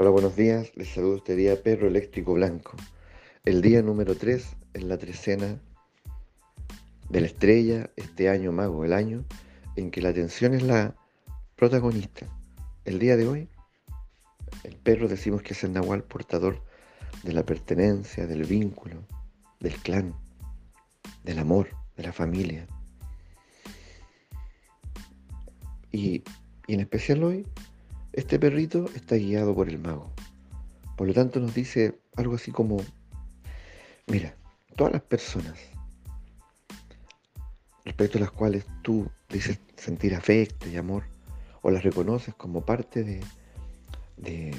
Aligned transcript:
Hola, 0.00 0.08
buenos 0.08 0.34
días. 0.34 0.74
Les 0.76 0.88
saludo 0.88 1.16
este 1.16 1.36
día 1.36 1.62
Perro 1.62 1.86
Eléctrico 1.86 2.32
Blanco. 2.32 2.74
El 3.44 3.60
día 3.60 3.82
número 3.82 4.14
3 4.14 4.56
en 4.72 4.88
la 4.88 4.96
trecena 4.96 5.60
de 7.10 7.20
la 7.20 7.26
estrella, 7.26 7.90
este 7.96 8.30
año 8.30 8.50
mago, 8.50 8.86
el 8.86 8.94
año 8.94 9.26
en 9.76 9.90
que 9.90 10.00
la 10.00 10.08
atención 10.08 10.54
es 10.54 10.62
la 10.62 10.96
protagonista. 11.54 12.26
El 12.86 12.98
día 12.98 13.18
de 13.18 13.28
hoy, 13.28 13.50
el 14.64 14.74
perro 14.76 15.06
decimos 15.06 15.42
que 15.42 15.52
es 15.52 15.62
el 15.64 15.74
nahual 15.74 16.02
portador 16.02 16.64
de 17.22 17.34
la 17.34 17.44
pertenencia, 17.44 18.26
del 18.26 18.44
vínculo, 18.44 19.06
del 19.58 19.74
clan, 19.74 20.14
del 21.24 21.40
amor, 21.40 21.76
de 21.98 22.04
la 22.04 22.14
familia. 22.14 22.66
Y, 25.92 26.24
y 26.66 26.72
en 26.72 26.80
especial 26.80 27.22
hoy 27.22 27.46
este 28.12 28.38
perrito 28.38 28.86
está 28.94 29.16
guiado 29.16 29.54
por 29.54 29.68
el 29.68 29.78
mago. 29.78 30.10
Por 30.96 31.06
lo 31.06 31.14
tanto 31.14 31.40
nos 31.40 31.54
dice 31.54 32.00
algo 32.16 32.34
así 32.34 32.50
como, 32.50 32.78
mira, 34.06 34.34
todas 34.76 34.92
las 34.92 35.02
personas 35.02 35.58
respecto 37.84 38.18
a 38.18 38.22
las 38.22 38.30
cuales 38.30 38.66
tú 38.82 39.08
dices 39.28 39.58
sentir 39.76 40.14
afecto 40.14 40.68
y 40.68 40.76
amor, 40.76 41.04
o 41.62 41.70
las 41.70 41.82
reconoces 41.82 42.34
como 42.34 42.64
parte 42.64 43.04
de, 43.04 43.20
de, 44.16 44.54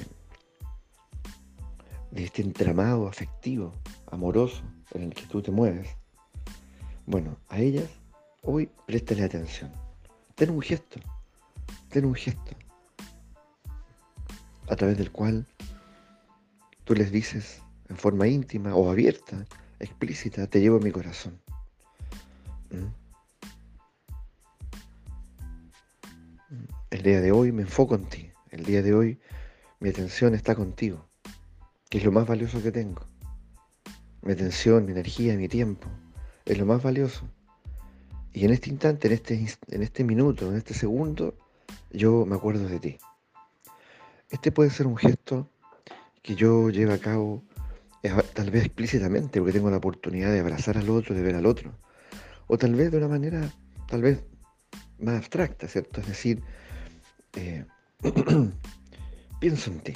de 2.10 2.24
este 2.24 2.42
entramado 2.42 3.06
afectivo, 3.06 3.72
amoroso 4.10 4.62
en 4.92 5.04
el 5.04 5.14
que 5.14 5.26
tú 5.26 5.42
te 5.42 5.50
mueves, 5.50 5.88
bueno, 7.06 7.36
a 7.48 7.58
ellas 7.58 7.88
hoy 8.42 8.70
préstale 8.86 9.24
atención. 9.24 9.72
Ten 10.34 10.50
un 10.50 10.62
gesto, 10.62 10.98
ten 11.90 12.04
un 12.04 12.14
gesto 12.14 12.56
a 14.68 14.76
través 14.76 14.98
del 14.98 15.10
cual 15.10 15.46
tú 16.84 16.94
les 16.94 17.10
dices 17.10 17.62
en 17.88 17.96
forma 17.96 18.26
íntima 18.28 18.74
o 18.74 18.90
abierta, 18.90 19.46
explícita, 19.78 20.46
te 20.46 20.60
llevo 20.60 20.78
mi 20.80 20.90
corazón. 20.90 21.40
¿Mm? 22.70 23.02
El 26.90 27.02
día 27.02 27.20
de 27.20 27.32
hoy 27.32 27.52
me 27.52 27.62
enfoco 27.62 27.94
en 27.94 28.04
ti. 28.06 28.30
El 28.50 28.64
día 28.64 28.82
de 28.82 28.94
hoy 28.94 29.18
mi 29.80 29.88
atención 29.88 30.34
está 30.34 30.54
contigo, 30.54 31.06
que 31.90 31.98
es 31.98 32.04
lo 32.04 32.12
más 32.12 32.26
valioso 32.26 32.62
que 32.62 32.70
tengo. 32.70 33.02
Mi 34.22 34.32
atención, 34.32 34.84
mi 34.84 34.92
energía, 34.92 35.36
mi 35.36 35.48
tiempo, 35.48 35.88
es 36.44 36.58
lo 36.58 36.66
más 36.66 36.82
valioso. 36.82 37.28
Y 38.32 38.44
en 38.44 38.52
este 38.52 38.70
instante, 38.70 39.08
en 39.08 39.14
este, 39.14 39.46
en 39.68 39.82
este 39.82 40.04
minuto, 40.04 40.48
en 40.48 40.56
este 40.56 40.74
segundo, 40.74 41.34
yo 41.90 42.24
me 42.24 42.36
acuerdo 42.36 42.68
de 42.68 42.78
ti. 42.78 42.98
Este 44.32 44.50
puede 44.50 44.70
ser 44.70 44.86
un 44.86 44.96
gesto 44.96 45.46
que 46.22 46.34
yo 46.34 46.70
lleve 46.70 46.94
a 46.94 46.98
cabo 46.98 47.44
eh, 48.02 48.10
tal 48.32 48.50
vez 48.50 48.64
explícitamente, 48.64 49.38
porque 49.38 49.52
tengo 49.52 49.70
la 49.70 49.76
oportunidad 49.76 50.32
de 50.32 50.40
abrazar 50.40 50.78
al 50.78 50.88
otro, 50.88 51.14
de 51.14 51.20
ver 51.20 51.34
al 51.36 51.44
otro. 51.44 51.70
O 52.46 52.56
tal 52.56 52.74
vez 52.74 52.90
de 52.90 52.96
una 52.96 53.08
manera, 53.08 53.52
tal 53.88 54.00
vez 54.00 54.24
más 54.98 55.16
abstracta, 55.16 55.68
¿cierto? 55.68 56.00
Es 56.00 56.06
decir, 56.06 56.42
eh, 57.34 57.66
pienso 59.40 59.70
en 59.70 59.80
ti. 59.80 59.92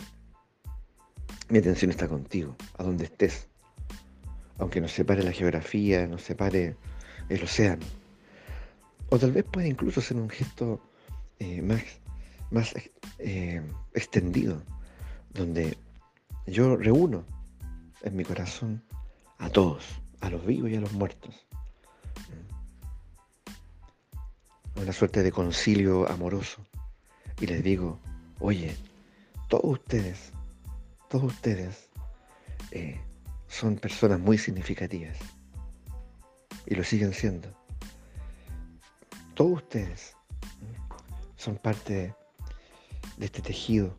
Mi 1.48 1.59
atención 1.59 1.91
está 1.91 2.07
contigo, 2.07 2.57
a 2.77 2.83
donde 2.83 3.05
estés. 3.05 3.48
Aunque 4.59 4.83
nos 4.83 4.92
separe 4.92 5.23
la 5.23 5.33
geografía, 5.33 6.07
nos 6.07 6.23
separe 6.23 6.77
el 7.31 7.42
océano. 7.42 7.87
O 9.09 9.19
tal 9.19 9.33
vez 9.33 9.45
puede 9.45 9.69
incluso 9.69 10.03
ser 10.03 10.19
un 10.19 10.29
gesto 10.29 10.83
eh, 11.39 11.62
más 11.62 11.83
más 12.50 12.75
eh, 13.19 13.62
extendido, 13.94 14.62
donde 15.30 15.77
yo 16.46 16.77
reúno 16.77 17.24
en 18.02 18.17
mi 18.17 18.24
corazón 18.24 18.83
a 19.39 19.51
todos, 19.51 19.84
a 20.20 20.30
los 20.30 20.45
vivos 20.46 20.70
y 20.70 20.77
a 20.77 20.80
los 20.80 20.92
muertos. 20.92 21.46
Una 24.77 24.92
suerte 24.92 25.23
de 25.23 25.33
concilio 25.33 26.08
amoroso. 26.11 26.64
Y 27.40 27.46
les 27.46 27.62
digo, 27.62 27.98
oye, 28.40 28.77
todos 29.48 29.64
ustedes, 29.64 30.33
todos 31.08 31.24
ustedes 31.24 31.89
eh, 32.70 33.01
son 33.48 33.77
personas 33.77 34.20
muy 34.20 34.39
significativas. 34.39 35.17
Y 36.67 36.74
lo 36.74 36.84
siguen 36.84 37.13
siendo. 37.13 37.48
Todos 39.34 39.63
ustedes 39.63 40.17
son 41.36 41.57
parte 41.57 42.14
de 43.16 43.27
este 43.27 43.42
tejido 43.42 43.96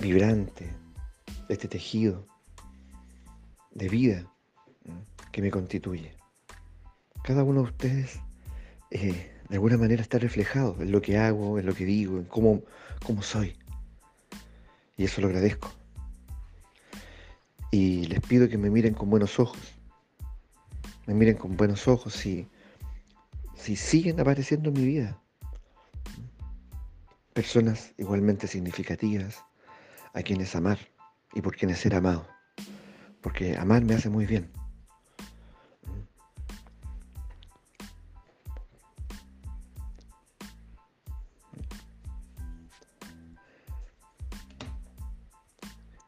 vibrante, 0.00 0.70
de 1.48 1.54
este 1.54 1.68
tejido 1.68 2.26
de 3.72 3.88
vida 3.88 4.32
que 5.32 5.42
me 5.42 5.50
constituye. 5.50 6.14
Cada 7.22 7.44
uno 7.44 7.62
de 7.62 7.68
ustedes 7.68 8.20
eh, 8.90 9.30
de 9.48 9.56
alguna 9.56 9.76
manera 9.76 10.02
está 10.02 10.18
reflejado 10.18 10.76
en 10.80 10.92
lo 10.92 11.00
que 11.00 11.18
hago, 11.18 11.58
en 11.58 11.66
lo 11.66 11.74
que 11.74 11.84
digo, 11.84 12.18
en 12.18 12.24
cómo, 12.24 12.62
cómo 13.04 13.22
soy. 13.22 13.56
Y 14.96 15.04
eso 15.04 15.20
lo 15.20 15.28
agradezco. 15.28 15.70
Y 17.70 18.06
les 18.06 18.20
pido 18.20 18.48
que 18.48 18.58
me 18.58 18.70
miren 18.70 18.94
con 18.94 19.10
buenos 19.10 19.38
ojos. 19.38 19.58
Me 21.06 21.14
miren 21.14 21.36
con 21.36 21.56
buenos 21.56 21.86
ojos 21.88 22.24
y 22.26 22.48
si 23.58 23.76
siguen 23.76 24.20
apareciendo 24.20 24.70
en 24.70 24.74
mi 24.76 24.86
vida. 24.86 25.20
Personas 27.34 27.92
igualmente 27.98 28.46
significativas 28.46 29.44
a 30.14 30.22
quienes 30.22 30.54
amar 30.56 30.78
y 31.34 31.42
por 31.42 31.56
quienes 31.56 31.78
ser 31.78 31.94
amado. 31.94 32.26
Porque 33.20 33.56
amar 33.56 33.84
me 33.84 33.94
hace 33.94 34.08
muy 34.08 34.26
bien. 34.26 34.50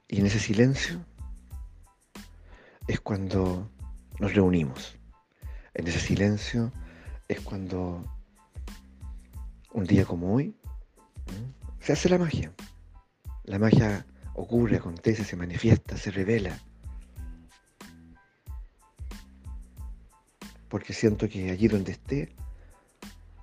Y 0.09 0.19
en 0.19 0.27
ese 0.27 0.41
silencio 0.41 1.05
es 2.89 3.01
cuando 3.01 3.71
nos 4.19 4.35
reunimos. 4.35 4.97
En 5.75 5.87
ese 5.87 6.01
silencio 6.01 6.73
es 7.31 7.41
cuando 7.43 8.05
un 9.73 9.85
día 9.85 10.05
como 10.05 10.35
hoy 10.35 10.53
se 11.79 11.93
hace 11.93 12.09
la 12.09 12.19
magia. 12.19 12.53
La 13.45 13.59
magia 13.59 14.05
ocurre, 14.35 14.77
acontece, 14.77 15.23
se 15.23 15.37
manifiesta, 15.37 15.97
se 15.97 16.11
revela. 16.11 16.59
Porque 20.69 20.93
siento 20.93 21.29
que 21.29 21.53
allí 21.53 21.69
donde 21.69 21.93
esté, 21.93 22.35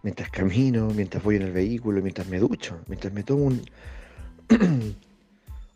mientras 0.03 0.29
camino, 0.31 0.87
mientras 0.87 1.23
voy 1.23 1.37
en 1.37 1.43
el 1.43 1.53
vehículo, 1.53 2.01
mientras 2.01 2.27
me 2.27 2.39
ducho, 2.39 2.81
mientras 2.87 3.13
me 3.13 3.23
tomo 3.23 3.45
un, 3.45 3.61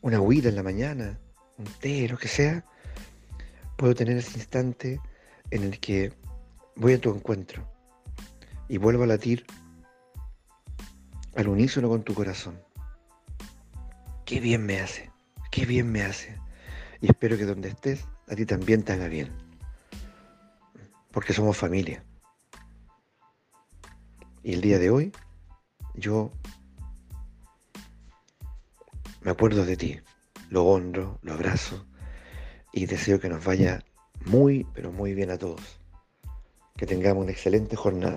una 0.01 0.19
huida 0.19 0.49
en 0.49 0.55
la 0.55 0.63
mañana, 0.63 1.17
un 1.57 1.65
té, 1.79 2.09
lo 2.09 2.17
que 2.17 2.27
sea, 2.27 2.65
puedo 3.77 3.95
tener 3.95 4.17
ese 4.17 4.37
instante 4.37 4.99
en 5.49 5.63
el 5.63 5.79
que 5.79 6.11
voy 6.75 6.93
a 6.93 6.99
tu 6.99 7.13
encuentro 7.13 7.70
y 8.71 8.77
vuelvo 8.77 9.03
a 9.03 9.07
latir 9.07 9.45
al 11.35 11.49
unísono 11.49 11.89
con 11.89 12.03
tu 12.03 12.13
corazón. 12.13 12.57
Qué 14.23 14.39
bien 14.39 14.65
me 14.65 14.79
hace, 14.79 15.11
qué 15.51 15.65
bien 15.65 15.91
me 15.91 16.03
hace. 16.03 16.39
Y 17.01 17.07
espero 17.07 17.37
que 17.37 17.43
donde 17.43 17.67
estés, 17.67 18.07
a 18.29 18.35
ti 18.35 18.45
también 18.45 18.83
te 18.83 18.93
haga 18.93 19.09
bien. 19.09 19.29
Porque 21.11 21.33
somos 21.33 21.57
familia. 21.57 22.01
Y 24.41 24.53
el 24.53 24.61
día 24.61 24.79
de 24.79 24.89
hoy, 24.89 25.11
yo 25.95 26.31
me 29.19 29.31
acuerdo 29.31 29.65
de 29.65 29.75
ti, 29.75 29.99
lo 30.49 30.63
honro, 30.63 31.19
lo 31.23 31.33
abrazo 31.33 31.85
y 32.71 32.85
deseo 32.85 33.19
que 33.19 33.27
nos 33.27 33.43
vaya 33.43 33.83
muy, 34.27 34.65
pero 34.73 34.93
muy 34.93 35.13
bien 35.13 35.29
a 35.29 35.37
todos. 35.37 35.81
Que 36.77 36.85
tengamos 36.85 37.23
una 37.23 37.33
excelente 37.33 37.75
jornada. 37.75 38.15